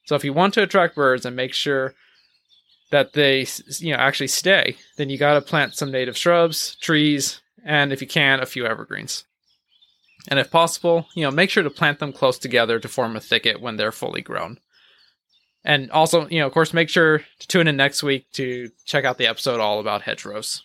So 0.06 0.14
if 0.14 0.24
you 0.24 0.32
want 0.32 0.54
to 0.54 0.62
attract 0.62 0.94
birds 0.94 1.26
and 1.26 1.36
make 1.36 1.54
sure 1.54 1.94
that 2.90 3.12
they 3.12 3.46
you 3.78 3.92
know 3.92 3.98
actually 3.98 4.28
stay, 4.28 4.76
then 4.96 5.10
you 5.10 5.18
got 5.18 5.34
to 5.34 5.40
plant 5.40 5.74
some 5.74 5.90
native 5.90 6.16
shrubs, 6.16 6.76
trees, 6.76 7.40
and 7.64 7.92
if 7.92 8.00
you 8.00 8.08
can, 8.08 8.40
a 8.40 8.46
few 8.46 8.66
evergreens. 8.66 9.24
And 10.28 10.38
if 10.38 10.50
possible, 10.50 11.06
you 11.14 11.22
know, 11.22 11.30
make 11.30 11.50
sure 11.50 11.62
to 11.62 11.70
plant 11.70 12.00
them 12.00 12.12
close 12.12 12.38
together 12.38 12.78
to 12.78 12.88
form 12.88 13.16
a 13.16 13.20
thicket 13.20 13.60
when 13.60 13.76
they're 13.76 13.92
fully 13.92 14.20
grown. 14.20 14.58
And 15.64 15.90
also, 15.90 16.28
you 16.28 16.40
know, 16.40 16.46
of 16.46 16.52
course, 16.52 16.72
make 16.72 16.88
sure 16.88 17.18
to 17.18 17.48
tune 17.48 17.68
in 17.68 17.76
next 17.76 18.02
week 18.02 18.30
to 18.32 18.70
check 18.84 19.04
out 19.04 19.18
the 19.18 19.26
episode 19.26 19.60
all 19.60 19.80
about 19.80 20.02
hedgerows. 20.02 20.62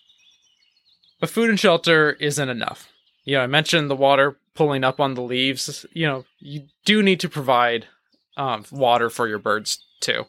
But 1.20 1.30
food 1.30 1.50
and 1.50 1.60
shelter 1.60 2.12
isn't 2.20 2.50
enough. 2.50 2.90
You 3.26 3.38
know, 3.38 3.42
I 3.42 3.48
mentioned 3.48 3.90
the 3.90 3.96
water 3.96 4.38
pulling 4.56 4.84
up 4.84 5.00
on 5.00 5.14
the 5.14 5.22
leaves. 5.22 5.86
You 5.94 6.08
know, 6.08 6.26
you 6.40 6.64
do 6.86 7.02
need 7.02 7.20
to 7.22 7.30
provide 7.30 7.88
um, 8.38 8.66
water 8.72 9.10
for 9.10 9.28
your 9.28 9.40
birds 9.40 9.84
too. 10.00 10.26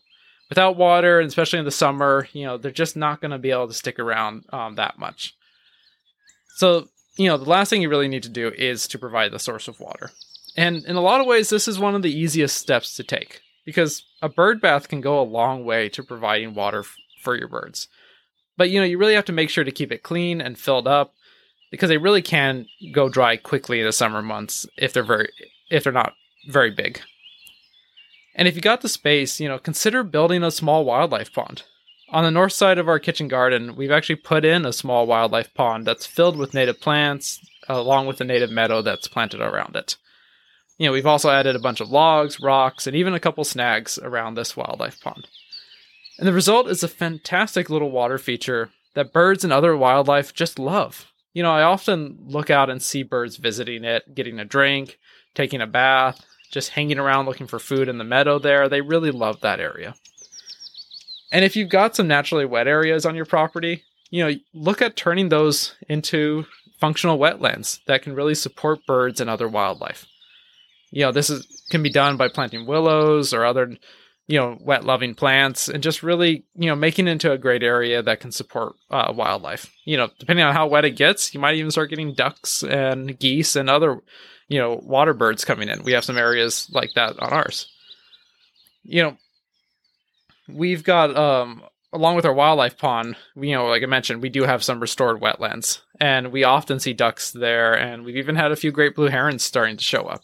Without 0.49 0.77
water, 0.77 1.21
and 1.21 1.29
especially 1.29 1.59
in 1.59 1.65
the 1.65 1.71
summer, 1.71 2.29
you 2.33 2.45
know, 2.45 2.57
they're 2.57 2.71
just 2.71 2.97
not 2.97 3.21
going 3.21 3.31
to 3.31 3.39
be 3.39 3.51
able 3.51 3.67
to 3.67 3.75
stick 3.75 3.99
around 3.99 4.45
um, 4.53 4.77
that 4.77 4.99
much. 4.99 5.35
So, 6.57 6.89
you 7.17 7.29
know, 7.29 7.37
the 7.37 7.49
last 7.49 7.71
thing 7.71 7.83
you 7.83 7.89
really 7.89 8.09
need 8.09 8.23
to 8.25 8.29
do 8.29 8.49
is 8.49 8.87
to 8.89 8.99
provide 8.99 9.33
the 9.33 9.39
source 9.39 9.69
of 9.69 9.81
water. 9.81 10.11
And 10.57 10.85
in 10.85 10.97
a 10.97 11.01
lot 11.01 11.21
of 11.21 11.27
ways, 11.27 11.49
this 11.49 11.67
is 11.67 11.79
one 11.79 11.95
of 11.95 12.03
the 12.03 12.17
easiest 12.17 12.57
steps 12.57 12.95
to 12.97 13.03
take 13.03 13.41
because 13.65 14.05
a 14.23 14.29
bird 14.29 14.61
bath 14.61 14.89
can 14.89 15.01
go 15.01 15.21
a 15.21 15.23
long 15.23 15.65
way 15.65 15.89
to 15.91 16.03
providing 16.03 16.55
water 16.55 16.81
f- 16.81 16.97
for 17.23 17.37
your 17.37 17.49
birds. 17.49 17.89
But, 18.57 18.71
you 18.71 18.79
know, 18.79 18.87
you 18.87 18.99
really 18.99 19.15
have 19.15 19.25
to 19.27 19.33
make 19.33 19.51
sure 19.51 19.65
to 19.65 19.73
keep 19.73 19.91
it 19.91 20.03
clean 20.03 20.41
and 20.41 20.59
filled 20.59 20.87
up 20.87 21.15
because 21.71 21.89
they 21.89 21.99
really 21.99 22.23
can 22.23 22.67
go 22.93 23.09
dry 23.09 23.37
quickly 23.37 23.81
in 23.81 23.87
the 23.87 23.93
summer 23.93 24.23
months 24.23 24.67
if 24.77 24.93
they're 24.93 25.03
very 25.03 25.29
if 25.71 25.83
they're 25.83 25.93
not 25.93 26.13
very 26.49 26.71
big. 26.71 27.01
And 28.35 28.47
if 28.47 28.55
you 28.55 28.63
got 28.63 28.81
the 28.81 28.89
space, 28.89 29.41
you 29.41 29.49
know, 29.49 29.59
consider 29.59 30.05
building 30.05 30.43
a 30.43 30.51
small 30.51 30.85
wildlife 30.85 31.33
pond. 31.33 31.63
On 32.11 32.23
the 32.23 32.31
north 32.31 32.53
side 32.53 32.79
of 32.79 32.89
our 32.89 32.99
kitchen 32.99 33.29
garden, 33.29 33.75
we've 33.75 33.91
actually 33.91 34.17
put 34.17 34.45
in 34.45 34.65
a 34.65 34.73
small 34.73 35.07
wildlife 35.07 35.53
pond 35.55 35.87
that's 35.87 36.07
filled 36.07 36.37
with 36.37 36.55
native 36.55 36.81
plants, 36.81 37.41
along 37.69 38.07
with 38.07 38.19
the 38.19 38.25
native 38.25 38.51
meadow 38.51 38.83
that's 38.83 39.09
planted 39.09 39.41
around 39.41 39.75
it. 39.75 39.97
You 40.77 40.87
know, 40.87 40.93
we've 40.93 41.07
also 41.07 41.31
added 41.31 41.55
a 41.55 41.61
bunch 41.61 41.81
of 41.81 41.91
logs, 41.91 42.41
rocks, 42.41 42.87
and 42.87 42.97
even 42.97 43.15
a 43.15 43.21
couple 43.21 43.45
snags 43.45 43.99
around 43.99 44.35
this 44.35 44.57
wildlife 44.57 45.01
pond. 45.01 45.29
And 46.19 46.27
the 46.27 46.33
result 46.33 46.69
is 46.69 46.83
a 46.83 46.89
fantastic 46.89 47.71
little 47.71 47.91
water 47.91 48.19
feature 48.19 48.71
that 48.95 49.13
birds 49.13 49.45
and 49.45 49.53
other 49.53 49.77
wildlife 49.77 50.35
just 50.35 50.59
love. 50.59 51.13
You 51.33 51.43
know, 51.43 51.51
I 51.51 51.63
often 51.63 52.19
look 52.27 52.51
out 52.51 52.71
and 52.71 52.83
see 52.83 53.03
birds 53.03 53.37
visiting 53.37 53.85
it, 53.85 54.15
getting 54.15 54.39
a 54.39 54.45
drink, 54.45 54.99
taking 55.35 55.61
a 55.61 55.67
bath, 55.67 56.25
just 56.51 56.71
hanging 56.71 56.99
around 56.99 57.27
looking 57.27 57.49
for 57.49 57.59
food 57.59 57.89
in 57.89 57.99
the 57.99 58.05
meadow 58.05 58.39
there. 58.39 58.69
They 58.69 58.81
really 58.81 59.11
love 59.11 59.41
that 59.41 59.61
area. 59.61 59.95
And 61.33 61.45
if 61.45 61.57
you've 61.57 61.71
got 61.71 61.97
some 61.97 62.07
naturally 62.07 62.45
wet 62.45 62.69
areas 62.69 63.05
on 63.05 63.17
your 63.17 63.25
property, 63.25 63.83
you 64.11 64.25
know, 64.25 64.37
look 64.53 64.81
at 64.81 64.95
turning 64.95 65.29
those 65.29 65.75
into 65.89 66.47
functional 66.79 67.19
wetlands 67.19 67.81
that 67.87 68.03
can 68.03 68.15
really 68.15 68.37
support 68.37 68.87
birds 68.87 69.21
and 69.21 69.29
other 69.29 69.49
wildlife. 69.49 70.07
You 70.95 71.01
know, 71.01 71.11
this 71.11 71.29
is 71.29 71.45
can 71.71 71.83
be 71.83 71.91
done 71.91 72.17
by 72.17 72.29
planting 72.29 72.67
willows 72.67 73.35
or 73.35 73.45
other, 73.45 73.77
you 74.29 74.39
know, 74.39 74.57
wet 74.61 74.85
loving 74.85 75.17
plants 75.17 75.69
and 75.69 75.83
just 75.83 76.05
really, 76.05 76.45
you 76.55 76.69
know, 76.69 76.77
making 76.77 77.09
into 77.09 77.33
a 77.33 77.39
great 77.39 77.65
area 77.65 78.01
that 78.01 78.21
can 78.21 78.31
support 78.31 78.77
uh, 78.93 79.13
wildlife. 79.13 79.75
You 79.85 79.97
know, 79.97 80.09
depending 80.21 80.45
on 80.45 80.55
how 80.55 80.69
wet 80.69 80.85
it 80.85 80.93
gets, 80.93 81.35
you 81.35 81.41
might 81.41 81.57
even 81.57 81.73
start 81.73 81.91
getting 81.91 82.15
ducks 82.15 82.63
and 82.63 83.19
geese 83.19 83.57
and 83.57 83.69
other, 83.69 84.01
you 84.47 84.61
know, 84.61 84.81
water 84.85 85.15
birds 85.15 85.45
coming 85.45 85.69
in. 85.69 85.83
We 85.83 85.93
have 85.95 86.05
some 86.05 86.17
areas 86.17 86.71
like 86.73 86.91
that 86.95 87.19
on 87.19 87.33
ours. 87.33 87.67
You 88.85 89.03
know, 89.03 89.17
we've 90.49 90.85
got 90.85 91.17
um 91.17 91.61
along 91.93 92.15
with 92.15 92.25
our 92.25 92.33
wildlife 92.33 92.79
pond, 92.79 93.17
we, 93.35 93.51
you 93.51 93.57
know, 93.57 93.67
like 93.67 93.83
I 93.83 93.87
mentioned, 93.87 94.23
we 94.23 94.29
do 94.29 94.45
have 94.45 94.63
some 94.63 94.79
restored 94.79 95.21
wetlands, 95.21 95.81
and 96.01 96.31
we 96.31 96.45
often 96.45 96.79
see 96.79 96.93
ducks 96.93 97.33
there, 97.33 97.77
and 97.77 98.05
we've 98.05 98.17
even 98.17 98.37
had 98.37 98.53
a 98.53 98.57
few 98.57 98.71
great 98.71 98.95
blue 98.95 99.09
herons 99.09 99.43
starting 99.43 99.77
to 99.77 99.85
show 99.85 100.03
up. 100.03 100.23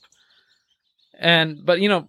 And 1.20 1.64
but 1.64 1.80
you 1.80 1.88
know, 1.88 2.08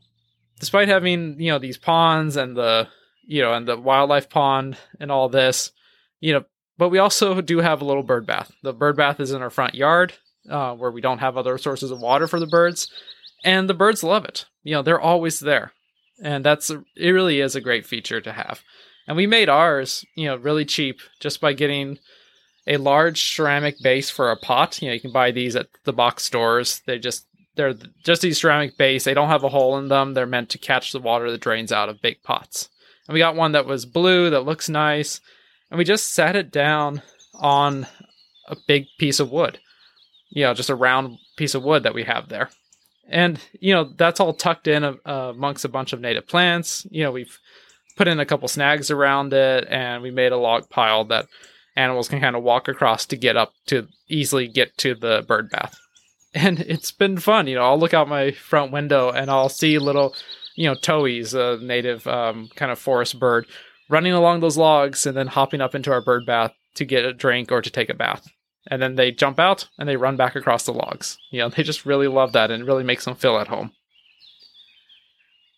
despite 0.59 0.87
having 0.87 1.39
you 1.39 1.51
know 1.51 1.59
these 1.59 1.77
ponds 1.77 2.35
and 2.35 2.57
the 2.57 2.87
you 3.23 3.43
know 3.43 3.53
and 3.53 3.67
the 3.67 3.77
wildlife 3.77 4.29
pond 4.29 4.77
and 4.99 5.11
all 5.11 5.29
this, 5.29 5.71
you 6.19 6.33
know, 6.33 6.45
but 6.79 6.89
we 6.89 6.97
also 6.97 7.39
do 7.41 7.59
have 7.59 7.81
a 7.81 7.85
little 7.85 8.03
bird 8.03 8.25
bath. 8.25 8.51
The 8.63 8.73
bird 8.73 8.97
bath 8.97 9.19
is 9.19 9.31
in 9.31 9.43
our 9.43 9.51
front 9.51 9.75
yard, 9.75 10.13
uh, 10.49 10.73
where 10.73 10.91
we 10.91 11.01
don't 11.01 11.19
have 11.19 11.37
other 11.37 11.59
sources 11.59 11.91
of 11.91 12.01
water 12.01 12.25
for 12.25 12.39
the 12.39 12.47
birds, 12.47 12.89
and 13.43 13.69
the 13.69 13.75
birds 13.75 14.01
love 14.01 14.25
it. 14.25 14.45
You 14.63 14.73
know, 14.73 14.81
they're 14.81 14.99
always 14.99 15.39
there 15.39 15.73
and 16.21 16.45
that's 16.45 16.69
a, 16.69 16.83
it 16.95 17.09
really 17.09 17.39
is 17.39 17.55
a 17.55 17.61
great 17.61 17.85
feature 17.85 18.21
to 18.21 18.31
have 18.31 18.63
and 19.07 19.17
we 19.17 19.27
made 19.27 19.49
ours 19.49 20.05
you 20.15 20.25
know 20.25 20.35
really 20.37 20.65
cheap 20.65 20.99
just 21.19 21.41
by 21.41 21.53
getting 21.53 21.97
a 22.67 22.77
large 22.77 23.33
ceramic 23.35 23.75
base 23.81 24.09
for 24.09 24.31
a 24.31 24.37
pot 24.37 24.81
you 24.81 24.87
know 24.87 24.93
you 24.93 24.99
can 24.99 25.11
buy 25.11 25.31
these 25.31 25.55
at 25.55 25.67
the 25.83 25.93
box 25.93 26.23
stores 26.23 26.81
they 26.85 26.99
just 26.99 27.25
they're 27.55 27.73
just 28.03 28.21
these 28.21 28.39
ceramic 28.39 28.77
base 28.77 29.03
they 29.03 29.13
don't 29.13 29.29
have 29.29 29.43
a 29.43 29.49
hole 29.49 29.77
in 29.77 29.87
them. 29.87 30.13
They're 30.13 30.25
meant 30.25 30.49
to 30.49 30.57
catch 30.57 30.91
the 30.91 30.99
water 30.99 31.29
that 31.31 31.41
drains 31.41 31.71
out 31.71 31.89
of 31.89 32.01
big 32.01 32.23
pots. 32.23 32.69
And 33.07 33.13
we 33.13 33.19
got 33.19 33.35
one 33.35 33.51
that 33.53 33.65
was 33.65 33.85
blue 33.85 34.29
that 34.29 34.45
looks 34.45 34.69
nice. 34.69 35.19
And 35.69 35.77
we 35.77 35.83
just 35.83 36.13
sat 36.13 36.35
it 36.35 36.51
down 36.51 37.01
on 37.35 37.87
a 38.47 38.55
big 38.67 38.85
piece 38.99 39.19
of 39.19 39.31
wood. 39.31 39.59
You 40.29 40.43
know 40.43 40.53
just 40.53 40.69
a 40.69 40.75
round 40.75 41.17
piece 41.37 41.55
of 41.55 41.63
wood 41.63 41.83
that 41.83 41.93
we 41.93 42.03
have 42.03 42.29
there. 42.29 42.49
And 43.09 43.39
you 43.59 43.73
know 43.73 43.91
that's 43.97 44.19
all 44.19 44.33
tucked 44.33 44.67
in 44.67 44.83
uh, 44.83 44.97
amongst 45.05 45.65
a 45.65 45.69
bunch 45.69 45.93
of 45.93 46.01
native 46.01 46.27
plants. 46.27 46.87
You 46.89 47.03
know 47.03 47.11
we've 47.11 47.37
put 47.97 48.07
in 48.07 48.19
a 48.19 48.25
couple 48.25 48.47
snags 48.47 48.89
around 48.89 49.33
it 49.33 49.67
and 49.69 50.01
we 50.01 50.11
made 50.11 50.31
a 50.31 50.37
log 50.37 50.69
pile 50.69 51.03
that 51.05 51.27
animals 51.75 52.07
can 52.07 52.21
kind 52.21 52.35
of 52.35 52.43
walk 52.43 52.69
across 52.69 53.05
to 53.05 53.17
get 53.17 53.35
up 53.35 53.53
to 53.67 53.87
easily 54.07 54.47
get 54.47 54.77
to 54.77 54.95
the 54.95 55.23
bird 55.27 55.49
bath 55.49 55.77
and 56.33 56.59
it's 56.61 56.91
been 56.91 57.17
fun 57.17 57.47
you 57.47 57.55
know 57.55 57.63
i'll 57.63 57.79
look 57.79 57.93
out 57.93 58.07
my 58.07 58.31
front 58.31 58.71
window 58.71 59.09
and 59.09 59.29
i'll 59.29 59.49
see 59.49 59.77
little 59.77 60.15
you 60.55 60.67
know 60.67 60.75
towhees 60.75 61.33
a 61.33 61.61
native 61.63 62.05
um, 62.07 62.49
kind 62.55 62.71
of 62.71 62.79
forest 62.79 63.19
bird 63.19 63.45
running 63.89 64.13
along 64.13 64.39
those 64.39 64.57
logs 64.57 65.05
and 65.05 65.17
then 65.17 65.27
hopping 65.27 65.61
up 65.61 65.75
into 65.75 65.91
our 65.91 66.01
bird 66.01 66.25
bath 66.25 66.53
to 66.75 66.85
get 66.85 67.05
a 67.05 67.13
drink 67.13 67.51
or 67.51 67.61
to 67.61 67.69
take 67.69 67.89
a 67.89 67.93
bath 67.93 68.27
and 68.67 68.81
then 68.81 68.95
they 68.95 69.11
jump 69.11 69.39
out 69.39 69.67
and 69.77 69.87
they 69.87 69.95
run 69.95 70.15
back 70.15 70.35
across 70.35 70.65
the 70.65 70.73
logs. 70.73 71.17
You 71.31 71.39
know, 71.39 71.49
they 71.49 71.63
just 71.63 71.85
really 71.85 72.07
love 72.07 72.33
that 72.33 72.51
and 72.51 72.63
it 72.63 72.65
really 72.65 72.83
makes 72.83 73.05
them 73.05 73.15
feel 73.15 73.37
at 73.37 73.47
home. 73.47 73.71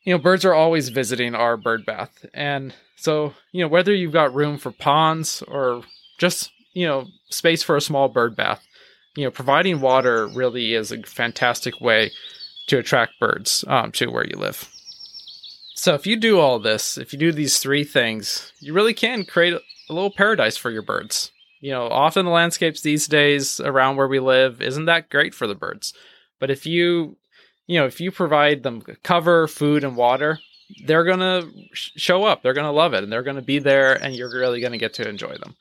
You 0.04 0.14
know, 0.14 0.22
birds 0.22 0.44
are 0.46 0.54
always 0.54 0.90
visiting 0.90 1.34
our 1.34 1.56
bird 1.56 1.86
bath. 1.86 2.26
And 2.34 2.74
so, 2.98 3.34
you 3.52 3.62
know, 3.62 3.70
whether 3.70 3.94
you've 3.94 4.12
got 4.12 4.34
room 4.34 4.58
for 4.58 4.72
ponds 4.72 5.42
or 5.48 5.84
just, 6.18 6.52
you 6.74 6.86
know, 6.86 7.08
space 7.30 7.64
for 7.64 7.78
a 7.78 7.82
small 7.82 8.10
bird 8.10 8.36
bath, 8.36 8.66
you 9.16 9.24
know, 9.24 9.32
providing 9.32 9.82
water 9.82 10.28
really 10.28 10.74
is 10.74 10.92
a 10.92 11.02
fantastic 11.04 11.80
way 11.80 12.12
to 12.68 12.78
attract 12.78 13.20
birds 13.20 13.64
um, 13.68 13.92
to 13.94 14.08
where 14.08 14.26
you 14.26 14.38
live. 14.38 14.70
So 15.76 15.94
if 15.94 16.08
you 16.08 16.16
do 16.16 16.40
all 16.40 16.60
this, 16.60 16.98
if 16.98 17.14
you 17.14 17.20
do 17.20 17.32
these 17.32 17.60
three 17.60 17.84
things, 17.84 18.54
you 18.60 18.74
really 18.74 18.94
can 18.94 19.26
create 19.26 19.54
a 19.54 19.94
little 19.94 20.12
paradise 20.12 20.56
for 20.56 20.72
your 20.72 20.82
birds 20.82 21.32
you 21.64 21.72
know, 21.72 21.88
often 21.88 22.26
the 22.26 22.32
landscapes 22.32 22.82
these 22.82 23.08
days 23.08 23.62
around 23.62 23.96
where 23.96 24.10
we 24.10 24.20
live 24.20 24.62
isn't 24.62 24.84
that 24.84 25.10
great 25.10 25.34
for 25.34 25.48
the 25.48 25.56
birds. 25.56 25.94
But 26.38 26.52
if 26.52 26.66
you, 26.66 27.16
you 27.68 27.80
know, 27.80 27.86
if 27.86 28.02
you 28.02 28.12
provide 28.12 28.64
them 28.64 28.82
cover, 29.02 29.48
food, 29.48 29.86
and 29.86 29.96
water, 29.96 30.40
they're 30.86 31.06
going 31.06 31.20
to 31.20 31.50
show 31.74 32.26
up. 32.26 32.44
They're 32.44 32.54
going 32.54 32.66
to 32.66 32.72
love 32.72 32.94
it 32.94 33.02
and 33.02 33.10
they're 33.10 33.24
going 33.24 33.38
to 33.38 33.42
be 33.42 33.60
there 33.60 33.94
and 33.94 34.14
you're 34.14 34.30
really 34.30 34.60
going 34.60 34.74
to 34.74 34.78
get 34.78 34.94
to 34.96 35.08
enjoy 35.08 35.38
them. 35.38 35.56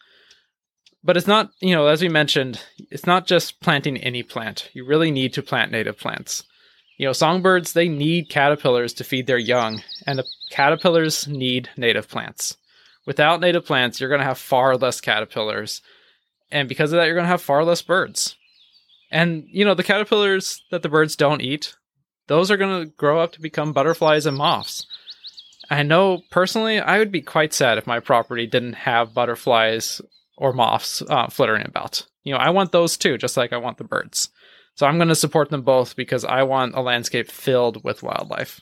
But 1.04 1.16
it's 1.16 1.26
not, 1.26 1.50
you 1.60 1.74
know, 1.74 1.88
as 1.88 2.00
we 2.00 2.08
mentioned, 2.08 2.62
it's 2.90 3.06
not 3.06 3.26
just 3.26 3.60
planting 3.60 3.96
any 3.98 4.22
plant. 4.22 4.70
You 4.72 4.84
really 4.84 5.10
need 5.10 5.32
to 5.34 5.42
plant 5.42 5.72
native 5.72 5.98
plants. 5.98 6.44
You 6.96 7.06
know, 7.06 7.12
songbirds, 7.12 7.72
they 7.72 7.88
need 7.88 8.28
caterpillars 8.28 8.92
to 8.94 9.04
feed 9.04 9.26
their 9.26 9.38
young, 9.38 9.82
and 10.06 10.18
the 10.18 10.24
caterpillars 10.50 11.26
need 11.26 11.70
native 11.76 12.08
plants. 12.08 12.56
Without 13.04 13.40
native 13.40 13.66
plants, 13.66 13.98
you're 13.98 14.08
going 14.08 14.20
to 14.20 14.26
have 14.26 14.38
far 14.38 14.76
less 14.76 15.00
caterpillars. 15.00 15.82
And 16.52 16.68
because 16.68 16.92
of 16.92 16.98
that, 16.98 17.06
you're 17.06 17.16
going 17.16 17.24
to 17.24 17.30
have 17.30 17.42
far 17.42 17.64
less 17.64 17.82
birds. 17.82 18.36
And, 19.10 19.44
you 19.48 19.64
know, 19.64 19.74
the 19.74 19.82
caterpillars 19.82 20.62
that 20.70 20.82
the 20.82 20.88
birds 20.88 21.16
don't 21.16 21.42
eat, 21.42 21.74
those 22.28 22.50
are 22.50 22.56
going 22.56 22.84
to 22.84 22.90
grow 22.92 23.20
up 23.20 23.32
to 23.32 23.40
become 23.40 23.72
butterflies 23.72 24.26
and 24.26 24.36
moths. 24.36 24.86
I 25.68 25.82
know 25.82 26.22
personally, 26.30 26.78
I 26.78 26.98
would 26.98 27.10
be 27.10 27.22
quite 27.22 27.52
sad 27.52 27.78
if 27.78 27.86
my 27.86 27.98
property 27.98 28.46
didn't 28.46 28.74
have 28.74 29.14
butterflies 29.14 30.00
or 30.42 30.52
moths 30.52 31.02
uh, 31.08 31.28
flittering 31.28 31.64
about. 31.66 32.04
You 32.24 32.34
know, 32.34 32.38
I 32.40 32.50
want 32.50 32.72
those 32.72 32.96
too, 32.96 33.16
just 33.16 33.36
like 33.36 33.52
I 33.52 33.58
want 33.58 33.78
the 33.78 33.84
birds. 33.84 34.28
So 34.74 34.86
I'm 34.86 34.98
going 34.98 35.08
to 35.08 35.14
support 35.14 35.50
them 35.50 35.62
both 35.62 35.96
because 35.96 36.24
I 36.24 36.42
want 36.42 36.74
a 36.74 36.80
landscape 36.82 37.30
filled 37.30 37.84
with 37.84 38.02
wildlife 38.02 38.60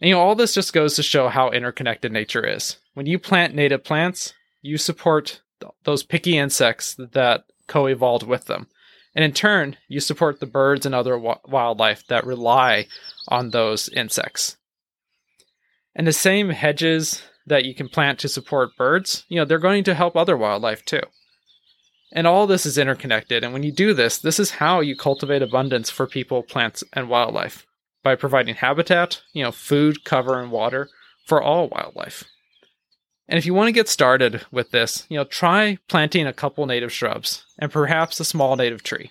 And 0.00 0.08
you 0.08 0.14
know, 0.14 0.20
all 0.20 0.34
this 0.34 0.54
just 0.54 0.72
goes 0.72 0.96
to 0.96 1.02
show 1.02 1.28
how 1.28 1.50
interconnected 1.50 2.12
nature 2.12 2.44
is. 2.46 2.78
When 2.94 3.06
you 3.06 3.18
plant 3.18 3.54
native 3.54 3.84
plants, 3.84 4.34
you 4.62 4.78
support 4.78 5.40
th- 5.60 5.72
those 5.84 6.02
picky 6.02 6.36
insects 6.38 6.96
that 6.98 7.44
co 7.68 7.86
evolved 7.86 8.26
with 8.26 8.46
them. 8.46 8.66
And 9.14 9.24
in 9.24 9.32
turn, 9.32 9.76
you 9.88 10.00
support 10.00 10.40
the 10.40 10.46
birds 10.46 10.86
and 10.86 10.94
other 10.94 11.18
wa- 11.18 11.38
wildlife 11.46 12.06
that 12.08 12.26
rely 12.26 12.86
on 13.28 13.50
those 13.50 13.88
insects. 13.90 14.56
And 15.94 16.06
the 16.06 16.12
same 16.12 16.50
hedges 16.50 17.22
that 17.46 17.64
you 17.64 17.74
can 17.74 17.88
plant 17.88 18.18
to 18.20 18.28
support 18.28 18.76
birds, 18.76 19.24
you 19.28 19.36
know, 19.36 19.44
they're 19.44 19.58
going 19.58 19.84
to 19.84 19.94
help 19.94 20.16
other 20.16 20.36
wildlife 20.36 20.84
too. 20.84 21.02
And 22.12 22.26
all 22.26 22.46
this 22.46 22.64
is 22.64 22.78
interconnected. 22.78 23.42
And 23.42 23.52
when 23.52 23.64
you 23.64 23.72
do 23.72 23.92
this, 23.92 24.18
this 24.18 24.38
is 24.38 24.52
how 24.52 24.80
you 24.80 24.96
cultivate 24.96 25.42
abundance 25.42 25.90
for 25.90 26.06
people, 26.06 26.42
plants, 26.42 26.84
and 26.92 27.08
wildlife 27.08 27.66
by 28.02 28.14
providing 28.14 28.54
habitat, 28.54 29.22
you 29.32 29.42
know, 29.42 29.50
food, 29.50 30.04
cover, 30.04 30.40
and 30.40 30.52
water 30.52 30.88
for 31.26 31.42
all 31.42 31.68
wildlife. 31.68 32.24
And 33.28 33.38
if 33.38 33.46
you 33.46 33.54
want 33.54 33.68
to 33.68 33.72
get 33.72 33.88
started 33.88 34.44
with 34.52 34.70
this, 34.70 35.06
you 35.08 35.16
know, 35.16 35.24
try 35.24 35.78
planting 35.88 36.26
a 36.26 36.32
couple 36.32 36.66
native 36.66 36.92
shrubs 36.92 37.44
and 37.58 37.72
perhaps 37.72 38.20
a 38.20 38.24
small 38.24 38.54
native 38.54 38.82
tree. 38.82 39.10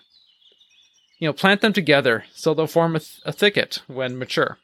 You 1.19 1.27
know, 1.27 1.33
plant 1.33 1.61
them 1.61 1.73
together 1.73 2.25
so 2.33 2.53
they'll 2.53 2.67
form 2.67 2.95
a, 2.95 2.99
th- 2.99 3.21
a 3.25 3.31
thicket 3.31 3.81
when 3.87 4.17
mature. 4.17 4.59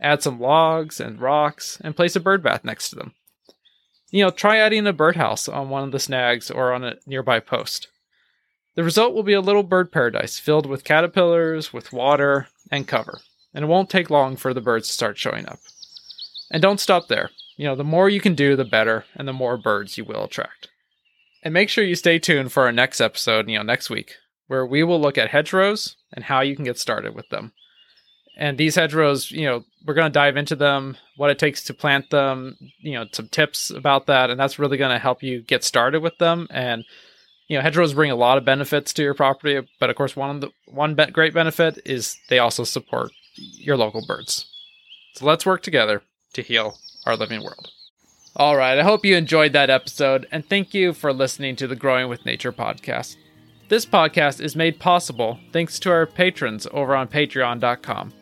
Add 0.00 0.22
some 0.22 0.40
logs 0.40 1.00
and 1.00 1.20
rocks 1.20 1.78
and 1.82 1.96
place 1.96 2.16
a 2.16 2.20
bird 2.20 2.42
bath 2.42 2.64
next 2.64 2.90
to 2.90 2.96
them. 2.96 3.14
You 4.10 4.24
know, 4.24 4.30
try 4.30 4.58
adding 4.58 4.86
a 4.86 4.92
birdhouse 4.92 5.48
on 5.48 5.70
one 5.70 5.82
of 5.82 5.92
the 5.92 5.98
snags 5.98 6.50
or 6.50 6.72
on 6.72 6.84
a 6.84 6.96
nearby 7.06 7.40
post. 7.40 7.88
The 8.74 8.84
result 8.84 9.14
will 9.14 9.22
be 9.22 9.32
a 9.32 9.40
little 9.40 9.62
bird 9.62 9.92
paradise 9.92 10.38
filled 10.38 10.66
with 10.66 10.84
caterpillars, 10.84 11.72
with 11.72 11.92
water, 11.92 12.48
and 12.70 12.88
cover. 12.88 13.20
And 13.52 13.64
it 13.64 13.68
won't 13.68 13.90
take 13.90 14.10
long 14.10 14.36
for 14.36 14.52
the 14.52 14.60
birds 14.60 14.88
to 14.88 14.94
start 14.94 15.16
showing 15.16 15.46
up. 15.46 15.60
And 16.50 16.60
don't 16.60 16.80
stop 16.80 17.08
there. 17.08 17.30
You 17.56 17.66
know, 17.66 17.76
the 17.76 17.84
more 17.84 18.08
you 18.08 18.20
can 18.20 18.34
do, 18.34 18.56
the 18.56 18.64
better, 18.64 19.04
and 19.14 19.28
the 19.28 19.32
more 19.32 19.56
birds 19.56 19.96
you 19.96 20.04
will 20.04 20.24
attract. 20.24 20.68
And 21.42 21.54
make 21.54 21.68
sure 21.68 21.84
you 21.84 21.94
stay 21.94 22.18
tuned 22.18 22.52
for 22.52 22.64
our 22.64 22.72
next 22.72 23.00
episode, 23.00 23.48
you 23.48 23.56
know, 23.56 23.62
next 23.62 23.90
week, 23.90 24.14
where 24.48 24.66
we 24.66 24.82
will 24.82 25.00
look 25.00 25.18
at 25.18 25.30
hedgerows 25.30 25.96
and 26.12 26.24
how 26.24 26.40
you 26.40 26.56
can 26.56 26.64
get 26.64 26.78
started 26.78 27.14
with 27.14 27.28
them. 27.28 27.52
And 28.36 28.58
these 28.58 28.74
hedgerows, 28.74 29.30
you 29.30 29.46
know, 29.46 29.64
we're 29.86 29.94
going 29.94 30.10
to 30.10 30.18
dive 30.18 30.36
into 30.36 30.56
them, 30.56 30.96
what 31.16 31.30
it 31.30 31.38
takes 31.38 31.62
to 31.64 31.74
plant 31.74 32.10
them, 32.10 32.56
you 32.80 32.94
know, 32.94 33.06
some 33.12 33.28
tips 33.28 33.70
about 33.70 34.06
that, 34.06 34.30
and 34.30 34.40
that's 34.40 34.58
really 34.58 34.76
going 34.76 34.90
to 34.90 34.98
help 34.98 35.22
you 35.22 35.42
get 35.42 35.62
started 35.62 36.02
with 36.02 36.18
them. 36.18 36.48
And 36.50 36.84
you 37.48 37.56
know, 37.56 37.62
hedgerows 37.62 37.94
bring 37.94 38.10
a 38.10 38.16
lot 38.16 38.38
of 38.38 38.44
benefits 38.44 38.92
to 38.94 39.02
your 39.02 39.14
property, 39.14 39.66
but 39.78 39.90
of 39.90 39.96
course, 39.96 40.16
one 40.16 40.30
of 40.30 40.40
the 40.40 40.50
one 40.66 40.94
be- 40.94 41.06
great 41.06 41.34
benefit 41.34 41.78
is 41.84 42.16
they 42.28 42.38
also 42.38 42.64
support 42.64 43.12
your 43.36 43.76
local 43.76 44.04
birds. 44.06 44.46
So 45.14 45.26
let's 45.26 45.46
work 45.46 45.62
together 45.62 46.02
to 46.32 46.42
heal 46.42 46.78
our 47.04 47.16
living 47.16 47.42
world. 47.42 47.70
All 48.36 48.56
right, 48.56 48.78
I 48.78 48.82
hope 48.82 49.04
you 49.04 49.16
enjoyed 49.16 49.52
that 49.52 49.70
episode, 49.70 50.26
and 50.32 50.44
thank 50.44 50.74
you 50.74 50.92
for 50.92 51.12
listening 51.12 51.54
to 51.56 51.68
the 51.68 51.76
Growing 51.76 52.08
with 52.08 52.26
Nature 52.26 52.52
podcast. 52.52 53.16
This 53.68 53.86
podcast 53.86 54.40
is 54.40 54.56
made 54.56 54.80
possible 54.80 55.38
thanks 55.52 55.78
to 55.80 55.90
our 55.90 56.06
patrons 56.06 56.66
over 56.72 56.96
on 56.96 57.08
patreon.com. 57.08 58.12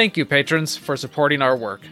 Thank 0.00 0.16
you, 0.16 0.24
patrons, 0.24 0.78
for 0.78 0.96
supporting 0.96 1.42
our 1.42 1.54
work. 1.54 1.82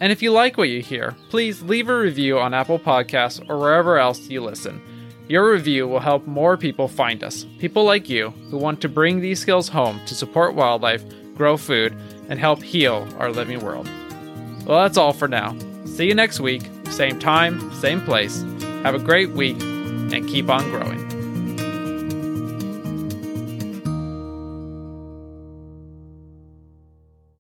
And 0.00 0.10
if 0.10 0.22
you 0.22 0.32
like 0.32 0.56
what 0.56 0.70
you 0.70 0.80
hear, 0.80 1.14
please 1.28 1.60
leave 1.60 1.90
a 1.90 1.98
review 1.98 2.38
on 2.38 2.54
Apple 2.54 2.78
Podcasts 2.78 3.46
or 3.46 3.58
wherever 3.58 3.98
else 3.98 4.30
you 4.30 4.40
listen. 4.40 4.80
Your 5.28 5.50
review 5.50 5.86
will 5.86 6.00
help 6.00 6.26
more 6.26 6.56
people 6.56 6.88
find 6.88 7.22
us, 7.22 7.44
people 7.58 7.84
like 7.84 8.08
you 8.08 8.30
who 8.48 8.56
want 8.56 8.80
to 8.80 8.88
bring 8.88 9.20
these 9.20 9.38
skills 9.38 9.68
home 9.68 10.00
to 10.06 10.14
support 10.14 10.54
wildlife, 10.54 11.04
grow 11.34 11.58
food, 11.58 11.92
and 12.30 12.38
help 12.38 12.62
heal 12.62 13.06
our 13.18 13.30
living 13.30 13.60
world. 13.60 13.86
Well, 14.64 14.80
that's 14.80 14.96
all 14.96 15.12
for 15.12 15.28
now. 15.28 15.54
See 15.84 16.06
you 16.06 16.14
next 16.14 16.40
week, 16.40 16.62
same 16.88 17.18
time, 17.18 17.70
same 17.74 18.00
place. 18.00 18.40
Have 18.82 18.94
a 18.94 18.98
great 18.98 19.32
week, 19.32 19.60
and 19.60 20.26
keep 20.26 20.48
on 20.48 20.70
growing. 20.70 21.13